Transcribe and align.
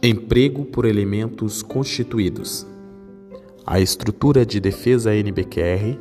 Emprego 0.00 0.64
por 0.66 0.86
elementos 0.86 1.64
constituídos. 1.64 2.64
A 3.66 3.80
estrutura 3.80 4.46
de 4.46 4.60
defesa 4.60 5.12
NBQR 5.12 5.98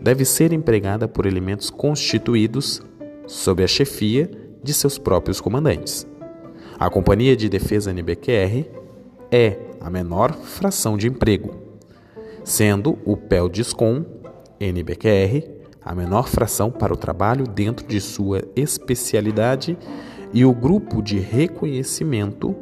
deve 0.00 0.24
ser 0.24 0.52
empregada 0.52 1.08
por 1.08 1.26
elementos 1.26 1.70
constituídos 1.70 2.80
sob 3.26 3.64
a 3.64 3.66
chefia 3.66 4.30
de 4.62 4.72
seus 4.72 4.96
próprios 4.96 5.40
comandantes. 5.40 6.06
A 6.78 6.88
Companhia 6.88 7.34
de 7.36 7.48
Defesa 7.48 7.92
NBQR 7.92 8.64
é 9.32 9.58
a 9.80 9.90
menor 9.90 10.32
fração 10.34 10.96
de 10.96 11.08
emprego, 11.08 11.56
sendo 12.44 12.96
o 13.04 13.16
PEL-DISCOM 13.16 14.17
NBQR 14.60 15.58
a 15.84 15.94
menor 15.94 16.28
fração 16.28 16.70
para 16.70 16.92
o 16.92 16.96
trabalho 16.96 17.46
dentro 17.46 17.86
de 17.86 18.00
sua 18.00 18.42
especialidade 18.54 19.78
e 20.32 20.44
o 20.44 20.52
grupo 20.52 21.02
de 21.02 21.18
reconhecimento 21.18 22.54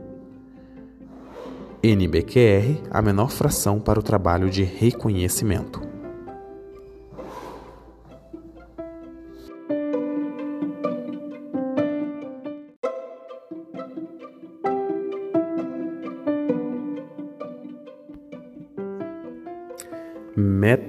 NBQR 1.83 2.83
a 2.91 3.01
menor 3.01 3.31
fração 3.31 3.79
para 3.79 3.99
o 3.99 4.03
trabalho 4.03 4.51
de 4.51 4.65
reconhecimento. 4.65 5.86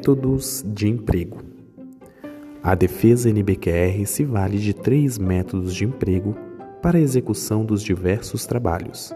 Métodos 0.08 0.64
de 0.66 0.88
emprego. 0.88 1.40
A 2.64 2.74
defesa 2.76 3.30
NBQR 3.30 4.06
se 4.06 4.24
vale 4.24 4.58
de 4.58 4.74
três 4.74 5.18
métodos 5.18 5.76
de 5.76 5.84
emprego 5.84 6.34
para 6.82 6.98
a 6.98 7.02
execução 7.02 7.66
dos 7.66 7.84
diversos 7.84 8.46
trabalhos: 8.46 9.14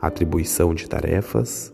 atribuição 0.00 0.72
de 0.72 0.88
tarefas, 0.88 1.72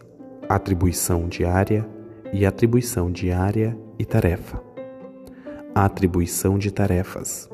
atribuição 0.48 1.28
diária 1.28 1.86
e 2.32 2.46
atribuição 2.46 3.12
diária 3.12 3.76
e 3.98 4.06
tarefa. 4.06 4.58
Atribuição 5.74 6.58
de 6.58 6.70
tarefas. 6.70 7.46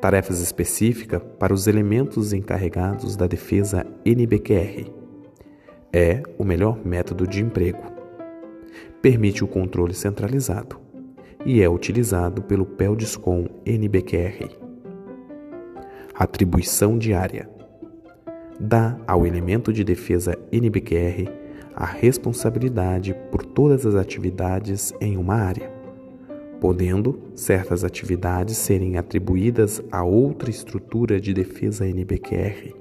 Tarefas 0.00 0.40
específicas 0.40 1.20
para 1.38 1.52
os 1.52 1.66
elementos 1.66 2.32
encarregados 2.32 3.14
da 3.14 3.26
defesa 3.26 3.84
NBQR. 4.06 4.90
É 5.92 6.22
o 6.38 6.44
melhor 6.44 6.78
método 6.82 7.26
de 7.26 7.42
emprego 7.42 8.01
permite 9.00 9.44
o 9.44 9.48
controle 9.48 9.94
centralizado 9.94 10.80
e 11.44 11.60
é 11.60 11.68
utilizado 11.68 12.42
pelo 12.42 12.64
PELDISCOM 12.64 13.48
NBQR. 13.66 14.48
Atribuição 16.14 16.98
diária 16.98 17.48
dá 18.60 18.96
ao 19.06 19.26
elemento 19.26 19.72
de 19.72 19.82
defesa 19.82 20.38
NBQR 20.52 21.28
a 21.74 21.86
responsabilidade 21.86 23.14
por 23.30 23.44
todas 23.44 23.86
as 23.86 23.94
atividades 23.94 24.92
em 25.00 25.16
uma 25.16 25.34
área, 25.34 25.72
podendo 26.60 27.18
certas 27.34 27.82
atividades 27.82 28.56
serem 28.56 28.96
atribuídas 28.98 29.82
a 29.90 30.04
outra 30.04 30.50
estrutura 30.50 31.20
de 31.20 31.32
defesa 31.32 31.88
NBQR. 31.88 32.74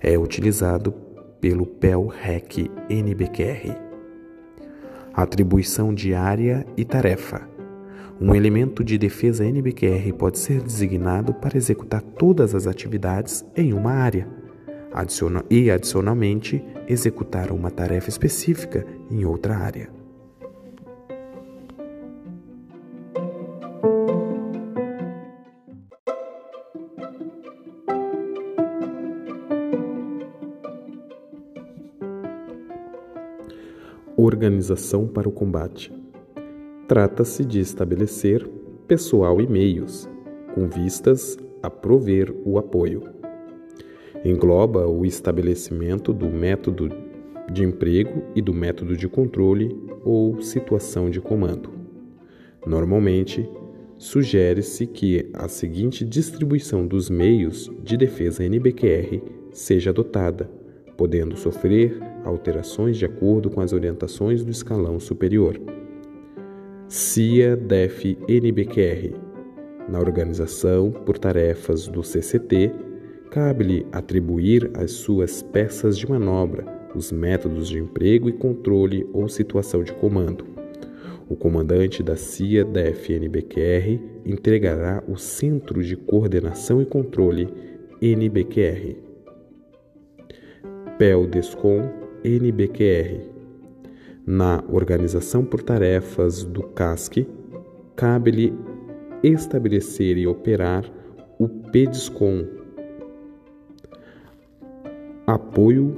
É 0.00 0.16
utilizado 0.16 0.94
pelo 1.40 1.66
PEL-REC 1.66 2.70
NBQR 2.88 3.89
atribuição 5.14 5.94
diária 5.94 6.66
e 6.76 6.84
tarefa. 6.84 7.48
Um 8.20 8.34
elemento 8.34 8.84
de 8.84 8.98
defesa 8.98 9.44
NBQR 9.44 10.12
pode 10.12 10.38
ser 10.38 10.60
designado 10.60 11.32
para 11.32 11.56
executar 11.56 12.02
todas 12.02 12.54
as 12.54 12.66
atividades 12.66 13.44
em 13.56 13.72
uma 13.72 13.92
área 13.92 14.28
e, 15.48 15.70
adicionalmente, 15.70 16.62
executar 16.88 17.52
uma 17.52 17.70
tarefa 17.70 18.08
específica 18.08 18.84
em 19.10 19.24
outra 19.24 19.56
área. 19.56 19.99
Organização 34.22 35.08
para 35.08 35.26
o 35.26 35.32
combate. 35.32 35.90
Trata-se 36.86 37.42
de 37.42 37.58
estabelecer 37.58 38.46
pessoal 38.86 39.40
e 39.40 39.46
meios, 39.46 40.06
com 40.54 40.68
vistas 40.68 41.38
a 41.62 41.70
prover 41.70 42.30
o 42.44 42.58
apoio. 42.58 43.02
Engloba 44.22 44.86
o 44.86 45.06
estabelecimento 45.06 46.12
do 46.12 46.28
método 46.28 46.90
de 47.50 47.64
emprego 47.64 48.22
e 48.34 48.42
do 48.42 48.52
método 48.52 48.94
de 48.94 49.08
controle 49.08 49.74
ou 50.04 50.38
situação 50.42 51.08
de 51.08 51.18
comando. 51.18 51.70
Normalmente, 52.66 53.48
sugere-se 53.96 54.86
que 54.86 55.30
a 55.32 55.48
seguinte 55.48 56.04
distribuição 56.04 56.86
dos 56.86 57.08
meios 57.08 57.70
de 57.82 57.96
defesa 57.96 58.44
NBQR 58.44 59.22
seja 59.50 59.88
adotada, 59.88 60.59
podendo 61.00 61.34
sofrer 61.34 61.98
alterações 62.26 62.98
de 62.98 63.06
acordo 63.06 63.48
com 63.48 63.62
as 63.62 63.72
orientações 63.72 64.44
do 64.44 64.50
escalão 64.50 65.00
superior. 65.00 65.58
CIA 66.88 67.56
DEF 67.56 68.18
NBQR 68.28 69.14
Na 69.88 69.98
organização 69.98 70.92
por 70.92 71.16
tarefas 71.16 71.88
do 71.88 72.02
CCT, 72.02 72.70
cabe-lhe 73.30 73.86
atribuir 73.90 74.70
às 74.74 74.90
suas 74.90 75.40
peças 75.42 75.96
de 75.96 76.06
manobra 76.06 76.66
os 76.94 77.10
métodos 77.10 77.70
de 77.70 77.78
emprego 77.78 78.28
e 78.28 78.34
controle 78.34 79.08
ou 79.14 79.26
situação 79.26 79.82
de 79.82 79.94
comando. 79.94 80.44
O 81.30 81.34
comandante 81.34 82.02
da 82.02 82.14
CIA 82.14 82.62
DEF 82.62 83.10
NBQR 83.10 83.98
entregará 84.26 85.02
o 85.08 85.16
Centro 85.16 85.82
de 85.82 85.96
Coordenação 85.96 86.82
e 86.82 86.84
Controle 86.84 87.48
NBQR. 88.02 89.09
PEL-DESCOM 91.00 91.80
NBQR. 92.22 93.22
Na 94.26 94.62
organização 94.68 95.42
por 95.42 95.62
tarefas 95.62 96.44
do 96.44 96.62
CASC, 96.62 97.26
cabe-lhe 97.96 98.52
estabelecer 99.22 100.18
e 100.18 100.26
operar 100.26 100.84
o 101.38 101.48
PEDISCOM, 101.48 102.44
apoio 105.26 105.96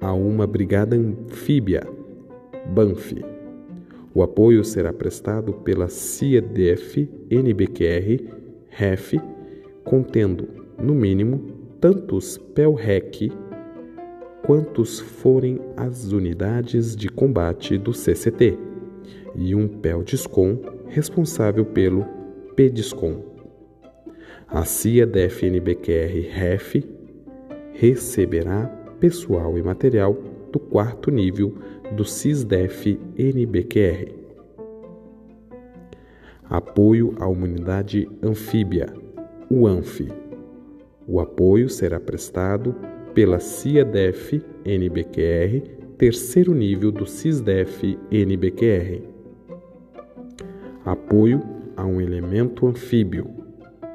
a 0.00 0.12
uma 0.12 0.48
brigada 0.48 0.96
anfíbia, 0.96 1.86
BANF. 2.74 3.24
O 4.12 4.20
apoio 4.20 4.64
será 4.64 4.92
prestado 4.92 5.52
pela 5.52 5.86
CIEDF 5.86 7.08
NBQR 7.30 8.34
REF, 8.68 9.14
contendo, 9.84 10.48
no 10.76 10.92
mínimo, 10.92 11.40
tantos 11.80 12.36
PELREC 12.36 13.30
quantos 14.44 15.00
forem 15.00 15.58
as 15.74 16.12
unidades 16.12 16.94
de 16.94 17.08
combate 17.08 17.78
do 17.78 17.94
CCT, 17.94 18.58
e 19.34 19.54
um 19.54 19.66
PELDISCOM 19.66 20.60
responsável 20.86 21.64
pelo 21.64 22.04
PEDISCOM. 22.54 23.22
A 24.46 24.64
CIA 24.64 25.06
da 25.06 25.20
FNBQR 25.20 26.28
REF 26.30 26.84
receberá 27.72 28.66
pessoal 29.00 29.58
e 29.58 29.62
material 29.62 30.16
do 30.52 30.60
quarto 30.60 31.10
nível 31.10 31.54
do 31.96 32.04
CISDEF 32.04 33.00
NBQR. 33.18 34.12
Apoio 36.44 37.14
à 37.18 37.26
Humanidade 37.26 38.08
Anfíbia, 38.22 38.92
o 39.50 39.66
ANF. 39.66 40.06
O 41.08 41.18
apoio 41.18 41.68
será 41.68 41.98
prestado 41.98 42.74
pela 43.14 43.38
CIADEF 43.38 44.42
NBQR, 44.66 45.62
terceiro 45.96 46.52
nível 46.52 46.90
do 46.90 47.06
CISDEF 47.06 47.96
NBQR. 48.10 49.02
Apoio 50.84 51.40
a 51.76 51.84
um 51.84 52.00
elemento 52.00 52.66
anfíbio, 52.66 53.30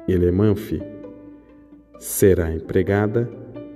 Elemanf. 0.08 0.72
Será 1.98 2.50
empregada 2.50 3.30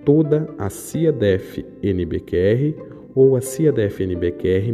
toda 0.05 0.49
a 0.59 0.71
CIADEF 0.71 1.65
NBQR 1.83 2.75
ou 3.15 3.37
a 3.37 3.43
CIADEF 3.43 4.03
NBQR 4.03 4.73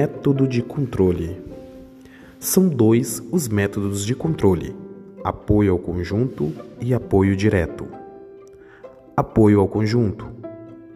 Método 0.00 0.46
de 0.46 0.62
controle. 0.62 1.42
São 2.38 2.68
dois 2.68 3.20
os 3.32 3.48
métodos 3.48 4.06
de 4.06 4.14
controle: 4.14 4.72
apoio 5.24 5.72
ao 5.72 5.78
conjunto 5.80 6.52
e 6.80 6.94
apoio 6.94 7.34
direto. 7.34 7.84
Apoio 9.16 9.58
ao 9.58 9.66
conjunto, 9.66 10.28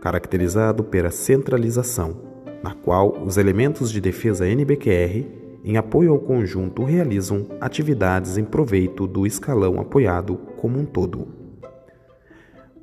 caracterizado 0.01 0.85
pela 0.85 1.11
centralização, 1.11 2.17
na 2.63 2.75
qual 2.75 3.21
os 3.27 3.39
elementos 3.39 3.91
de 3.91 4.01
defesa 4.01 4.47
NBQR, 4.47 5.27
em 5.65 5.77
apoio 5.77 6.13
ao 6.13 6.21
conjunto, 6.21 6.85
realizam 6.85 7.49
atividades 7.61 8.39
em 8.39 8.45
proveito 8.45 9.09
do 9.09 9.27
escalão 9.27 9.81
apoiado 9.81 10.37
como 10.59 10.79
um 10.79 10.85
todo. 10.85 11.27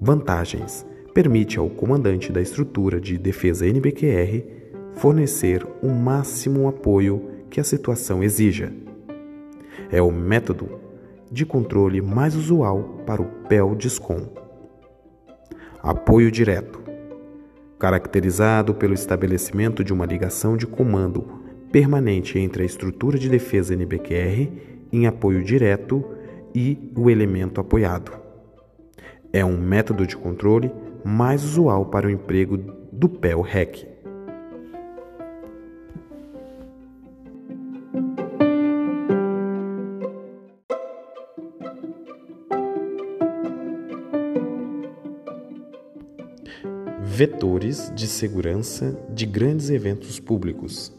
Vantagens: 0.02 0.86
permite 1.14 1.58
ao 1.58 1.70
comandante 1.70 2.30
da 2.30 2.42
estrutura 2.42 3.00
de 3.00 3.18
defesa 3.18 3.66
NBQR 3.66 4.59
fornecer 5.00 5.66
o 5.82 5.90
máximo 5.90 6.68
apoio 6.68 7.30
que 7.50 7.60
a 7.60 7.64
situação 7.64 8.22
exija. 8.24 8.72
É 9.92 10.02
o 10.02 10.12
método 10.12 10.80
de 11.32 11.46
controle 11.46 12.02
mais 12.02 12.36
usual 12.36 13.02
para 13.06 13.22
o 13.22 13.26
PEL-DISCOM. 13.48 14.28
Apoio 15.82 16.30
direto 16.30 16.80
caracterizado 17.80 18.76
pelo 18.76 18.94
estabelecimento 18.94 19.86
de 19.86 19.94
uma 19.94 20.06
ligação 20.06 20.58
de 20.58 20.68
comando 20.68 21.40
permanente 21.72 22.38
entre 22.38 22.64
a 22.64 22.66
estrutura 22.66 23.18
de 23.18 23.30
defesa 23.30 23.74
NBQR 23.74 24.52
em 24.92 25.08
apoio 25.08 25.42
direto 25.42 26.04
e 26.54 26.92
o 26.94 27.10
elemento 27.10 27.62
apoiado. 27.62 28.12
É 29.32 29.46
um 29.46 29.58
método 29.58 30.06
de 30.06 30.18
controle 30.18 30.70
mais 31.06 31.42
usual 31.46 31.86
para 31.86 32.08
o 32.08 32.10
emprego 32.10 32.58
do 32.92 33.08
PEL-REC. 33.08 33.89
Vetores 47.02 47.90
de 47.96 48.08
segurança 48.08 48.94
de 49.10 49.26
grandes 49.26 49.70
eventos 49.70 50.20
públicos. 50.20 50.94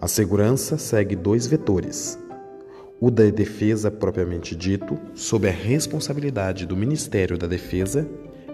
A 0.00 0.08
segurança 0.08 0.76
segue 0.76 1.14
dois 1.14 1.46
vetores: 1.46 2.18
o 3.00 3.08
da 3.08 3.30
defesa 3.30 3.92
propriamente 3.92 4.56
dito, 4.56 4.98
sob 5.14 5.48
a 5.48 5.52
responsabilidade 5.52 6.66
do 6.66 6.76
Ministério 6.76 7.38
da 7.38 7.46
Defesa, 7.46 8.04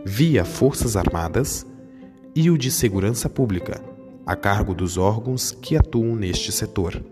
via 0.04 0.44
Forças 0.44 0.94
Armadas, 0.94 1.66
e 2.36 2.50
o 2.50 2.58
de 2.58 2.70
segurança 2.70 3.26
pública, 3.28 3.82
a 4.26 4.36
cargo 4.36 4.74
dos 4.74 4.98
órgãos 4.98 5.52
que 5.52 5.74
atuam 5.74 6.14
neste 6.14 6.52
setor. 6.52 7.02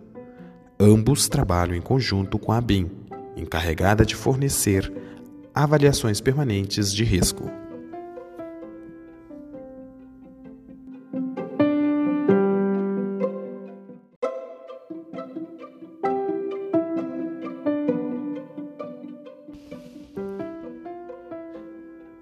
Ambos 0.78 1.30
trabalham 1.30 1.74
em 1.74 1.80
conjunto 1.80 2.38
com 2.38 2.52
a 2.52 2.58
ABIN, 2.58 2.90
encarregada 3.34 4.04
de 4.04 4.14
fornecer 4.14 4.92
avaliações 5.54 6.20
permanentes 6.20 6.92
de 6.92 7.04
risco. 7.04 7.50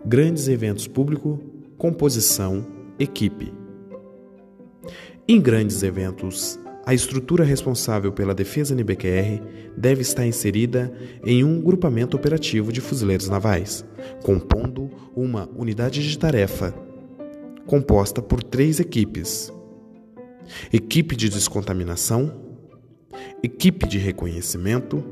Grandes 0.08 0.46
eventos 0.46 0.86
públicos, 0.86 1.36
composição, 1.76 2.64
equipe. 2.96 3.52
Em 5.26 5.40
grandes 5.40 5.82
eventos, 5.82 6.60
a 6.84 6.94
estrutura 6.94 7.42
responsável 7.42 8.12
pela 8.12 8.32
defesa 8.32 8.72
NBQR 8.72 9.42
deve 9.76 10.02
estar 10.02 10.24
inserida 10.24 10.92
em 11.24 11.42
um 11.42 11.60
grupamento 11.60 12.16
operativo 12.16 12.72
de 12.72 12.80
fuzileiros 12.80 13.28
navais, 13.28 13.84
compondo 14.22 14.88
uma 15.12 15.50
unidade 15.56 16.08
de 16.08 16.16
tarefa 16.16 16.72
composta 17.66 18.22
por 18.22 18.44
três 18.44 18.78
equipes: 18.78 19.52
equipe 20.72 21.16
de 21.16 21.28
descontaminação, 21.28 22.32
equipe 23.42 23.88
de 23.88 23.98
reconhecimento 23.98 25.02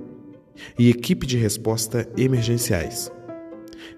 e 0.78 0.88
equipe 0.88 1.26
de 1.26 1.36
resposta 1.36 2.08
emergenciais. 2.16 3.10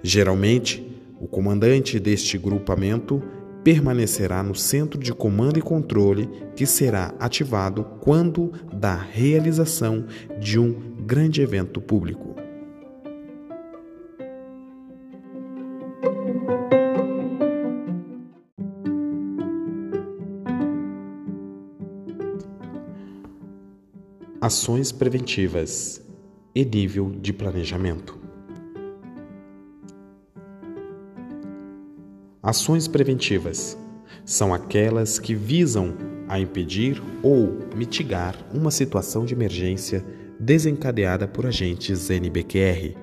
Geralmente, 0.03 0.87
o 1.21 1.27
comandante 1.27 1.99
deste 1.99 2.37
grupamento 2.37 3.23
permanecerá 3.65 4.45
no 4.45 4.55
centro 4.55 4.97
de 4.97 5.13
comando 5.13 5.59
e 5.59 5.63
controle 5.63 6.29
que 6.55 6.65
será 6.65 7.13
ativado 7.19 7.83
quando 8.01 8.53
da 8.73 8.95
realização 8.95 10.07
de 10.39 10.57
um 10.57 10.95
grande 11.05 11.43
evento 11.43 11.81
público. 11.81 12.37
Ações 24.41 24.93
preventivas 24.93 26.01
e 26.55 26.65
nível 26.65 27.11
de 27.21 27.33
planejamento. 27.33 28.26
Ações 32.47 32.87
preventivas 32.87 33.77
são 34.25 34.55
aquelas 34.55 35.19
que 35.19 35.35
visam 35.35 35.97
a 36.29 36.39
impedir 36.39 37.03
ou 37.21 37.59
mitigar 37.75 38.37
uma 38.55 38.71
situação 38.71 39.25
de 39.25 39.35
emergência 39.35 40.07
desencadeada 40.39 41.27
por 41.27 41.45
agentes 41.45 42.09
NBQR. 42.09 42.97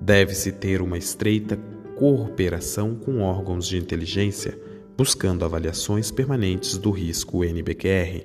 Deve-se 0.00 0.52
ter 0.52 0.80
uma 0.82 0.96
estreita 0.96 1.56
cooperação 1.96 2.94
com 2.94 3.22
órgãos 3.22 3.66
de 3.66 3.76
inteligência, 3.76 4.56
buscando 4.96 5.44
avaliações 5.44 6.12
permanentes 6.12 6.78
do 6.78 6.92
risco 6.92 7.42
NBQR. 7.42 8.24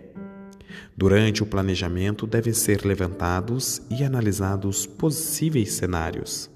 Durante 0.95 1.41
o 1.41 1.47
planejamento 1.47 2.27
devem 2.27 2.53
ser 2.53 2.85
levantados 2.85 3.81
e 3.89 4.03
analisados 4.03 4.85
possíveis 4.85 5.71
cenários. 5.71 6.51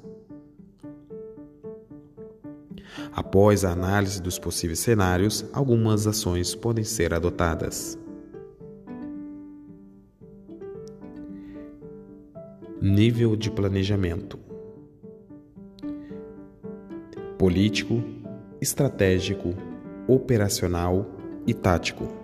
Após 3.16 3.64
a 3.64 3.72
análise 3.72 4.20
dos 4.20 4.40
possíveis 4.40 4.80
cenários, 4.80 5.46
algumas 5.54 6.08
ações 6.08 6.56
podem 6.56 6.84
ser 6.84 7.14
adotadas. 7.14 7.96
Nível 12.82 13.36
de 13.36 13.52
planejamento: 13.52 14.40
político, 17.38 18.04
estratégico, 18.60 19.54
operacional 20.08 21.06
e 21.46 21.54
tático. 21.54 22.23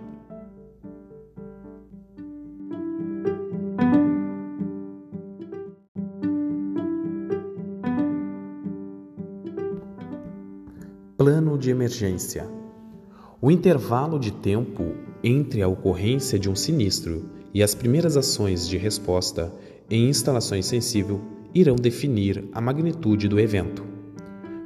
Plano 11.30 11.56
de 11.56 11.70
emergência. 11.70 12.44
O 13.40 13.52
intervalo 13.52 14.18
de 14.18 14.32
tempo 14.32 14.94
entre 15.22 15.62
a 15.62 15.68
ocorrência 15.68 16.36
de 16.36 16.50
um 16.50 16.56
sinistro 16.56 17.30
e 17.54 17.62
as 17.62 17.72
primeiras 17.72 18.16
ações 18.16 18.66
de 18.66 18.76
resposta 18.76 19.54
em 19.88 20.08
instalações 20.08 20.66
sensível 20.66 21.20
irão 21.54 21.76
definir 21.76 22.48
a 22.52 22.60
magnitude 22.60 23.28
do 23.28 23.38
evento. 23.38 23.84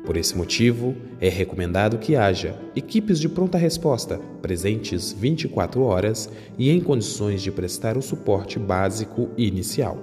Por 0.06 0.16
esse 0.16 0.34
motivo, 0.34 0.96
é 1.20 1.28
recomendado 1.28 1.98
que 1.98 2.16
haja 2.16 2.58
equipes 2.74 3.20
de 3.20 3.28
pronta 3.28 3.58
resposta 3.58 4.18
presentes 4.40 5.12
24 5.12 5.82
horas 5.82 6.30
e 6.56 6.70
em 6.70 6.80
condições 6.80 7.42
de 7.42 7.52
prestar 7.52 7.98
o 7.98 8.02
suporte 8.02 8.58
básico 8.58 9.28
inicial. 9.36 9.98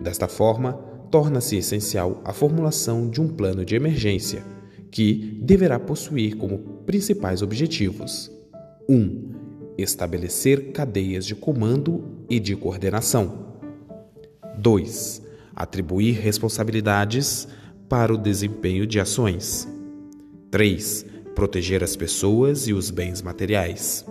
Desta 0.00 0.28
forma, 0.28 0.72
torna-se 1.10 1.58
essencial 1.58 2.22
a 2.24 2.32
formulação 2.32 3.06
de 3.06 3.20
um 3.20 3.28
plano 3.28 3.66
de 3.66 3.76
emergência 3.76 4.53
que 4.94 5.36
deverá 5.42 5.76
possuir 5.80 6.36
como 6.36 6.56
principais 6.86 7.42
objetivos: 7.42 8.30
1. 8.88 8.94
Um, 8.94 9.34
estabelecer 9.76 10.70
cadeias 10.70 11.26
de 11.26 11.34
comando 11.34 12.04
e 12.30 12.38
de 12.38 12.54
coordenação. 12.54 13.56
2. 14.56 15.20
Atribuir 15.56 16.20
responsabilidades 16.20 17.48
para 17.88 18.14
o 18.14 18.16
desempenho 18.16 18.86
de 18.86 19.00
ações. 19.00 19.66
3. 20.52 21.04
Proteger 21.34 21.82
as 21.82 21.96
pessoas 21.96 22.68
e 22.68 22.72
os 22.72 22.88
bens 22.88 23.20
materiais. 23.20 24.06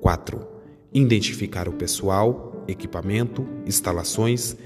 4. 0.00 0.44
Identificar 0.92 1.68
o 1.68 1.74
pessoal, 1.74 2.64
equipamento, 2.66 3.46
instalações, 3.64 4.56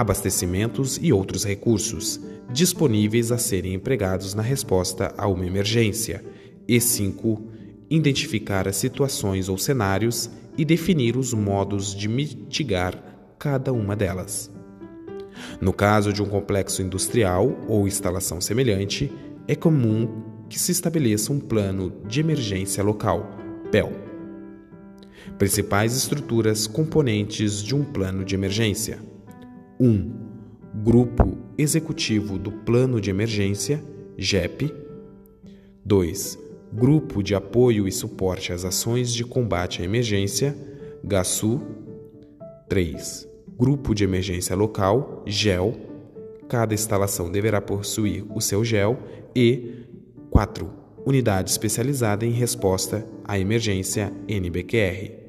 abastecimentos 0.00 0.98
e 1.00 1.12
outros 1.12 1.44
recursos 1.44 2.20
disponíveis 2.52 3.32
a 3.32 3.38
serem 3.38 3.74
empregados 3.74 4.34
na 4.34 4.42
resposta 4.42 5.14
a 5.16 5.26
uma 5.26 5.46
emergência. 5.46 6.24
E 6.68 6.80
5. 6.80 7.42
Identificar 7.88 8.68
as 8.68 8.76
situações 8.76 9.48
ou 9.48 9.56
cenários 9.56 10.30
e 10.58 10.64
definir 10.64 11.16
os 11.16 11.32
modos 11.32 11.94
de 11.94 12.08
mitigar 12.08 12.94
cada 13.38 13.72
uma 13.72 13.94
delas. 13.94 14.50
No 15.60 15.72
caso 15.72 16.12
de 16.12 16.22
um 16.22 16.26
complexo 16.26 16.82
industrial 16.82 17.56
ou 17.68 17.86
instalação 17.86 18.40
semelhante, 18.40 19.12
é 19.46 19.54
comum 19.54 20.22
que 20.48 20.58
se 20.58 20.72
estabeleça 20.72 21.32
um 21.32 21.38
plano 21.38 21.92
de 22.06 22.20
emergência 22.20 22.82
local, 22.82 23.30
PEL. 23.70 23.92
Principais 25.38 25.96
estruturas 25.96 26.66
componentes 26.66 27.62
de 27.62 27.74
um 27.74 27.84
plano 27.84 28.24
de 28.24 28.34
emergência: 28.34 28.98
1. 29.78 29.84
Um, 29.84 30.12
Grupo 30.82 31.38
Executivo 31.56 32.38
do 32.38 32.50
Plano 32.50 33.00
de 33.00 33.10
Emergência, 33.10 33.82
GEP. 34.16 34.72
2. 35.84 36.38
Grupo 36.72 37.22
de 37.22 37.34
Apoio 37.34 37.86
e 37.86 37.92
Suporte 37.92 38.52
às 38.52 38.64
Ações 38.64 39.12
de 39.12 39.24
Combate 39.24 39.80
à 39.80 39.84
Emergência, 39.84 40.56
GASU. 41.04 41.60
3. 42.68 43.28
Grupo 43.58 43.94
de 43.94 44.04
Emergência 44.04 44.56
Local, 44.56 45.22
GEL. 45.26 45.74
Cada 46.48 46.74
instalação 46.74 47.30
deverá 47.30 47.60
possuir 47.60 48.24
o 48.34 48.40
seu 48.40 48.64
GEL. 48.64 48.98
E 49.34 49.84
4. 50.30 50.70
Unidade 51.06 51.50
especializada 51.50 52.26
em 52.26 52.32
resposta 52.32 53.06
à 53.24 53.38
emergência 53.38 54.12
NBQR. 54.28 55.25